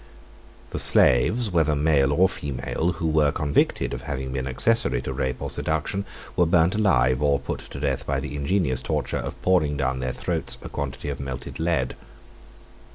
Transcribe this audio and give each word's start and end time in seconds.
The 0.71 0.79
slaves, 0.79 1.51
whether 1.51 1.75
male 1.75 2.11
or 2.11 2.27
female, 2.27 2.93
who 2.93 3.05
were 3.05 3.31
convicted 3.31 3.93
of 3.93 4.01
having 4.01 4.33
been 4.33 4.47
accessory 4.47 4.99
to 5.03 5.13
rape 5.13 5.39
or 5.39 5.49
seduction, 5.51 6.07
were 6.35 6.47
burnt 6.47 6.73
alive, 6.73 7.21
or 7.21 7.39
put 7.39 7.59
to 7.69 7.79
death 7.79 8.07
by 8.07 8.19
the 8.19 8.35
ingenious 8.35 8.81
torture 8.81 9.17
of 9.17 9.39
pouring 9.43 9.77
down 9.77 9.99
their 9.99 10.11
throats 10.11 10.57
a 10.63 10.69
quantity 10.69 11.09
of 11.09 11.19
melted 11.19 11.59
lead. 11.59 11.95